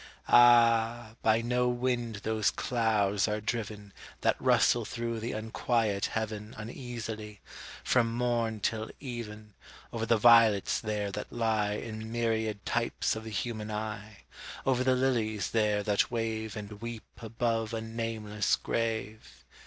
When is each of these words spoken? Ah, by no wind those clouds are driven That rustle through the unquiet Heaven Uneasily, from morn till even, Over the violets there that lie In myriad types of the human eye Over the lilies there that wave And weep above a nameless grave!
Ah, 0.29 1.13
by 1.21 1.43
no 1.43 1.67
wind 1.69 2.21
those 2.23 2.49
clouds 2.49 3.27
are 3.27 3.39
driven 3.39 3.93
That 4.21 4.35
rustle 4.41 4.83
through 4.83 5.19
the 5.19 5.33
unquiet 5.33 6.07
Heaven 6.07 6.55
Uneasily, 6.57 7.39
from 7.83 8.11
morn 8.11 8.61
till 8.61 8.89
even, 8.99 9.53
Over 9.93 10.07
the 10.07 10.17
violets 10.17 10.79
there 10.79 11.11
that 11.11 11.31
lie 11.31 11.73
In 11.73 12.11
myriad 12.11 12.65
types 12.65 13.15
of 13.15 13.25
the 13.25 13.29
human 13.29 13.69
eye 13.69 14.21
Over 14.65 14.83
the 14.83 14.95
lilies 14.95 15.51
there 15.51 15.83
that 15.83 16.09
wave 16.09 16.55
And 16.55 16.81
weep 16.81 17.03
above 17.21 17.71
a 17.71 17.79
nameless 17.79 18.55
grave! 18.55 19.43